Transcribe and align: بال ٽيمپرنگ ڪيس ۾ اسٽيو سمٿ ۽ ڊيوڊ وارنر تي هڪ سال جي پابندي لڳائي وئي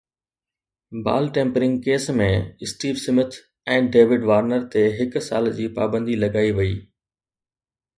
بال 1.07 1.25
ٽيمپرنگ 1.35 1.75
ڪيس 1.89 2.05
۾ 2.21 2.31
اسٽيو 2.67 2.95
سمٿ 3.03 3.31
۽ 3.77 3.87
ڊيوڊ 3.97 4.21
وارنر 4.33 4.61
تي 4.73 4.83
هڪ 5.01 5.13
سال 5.31 5.55
جي 5.61 5.65
پابندي 5.81 6.15
لڳائي 6.27 6.51
وئي 6.61 6.75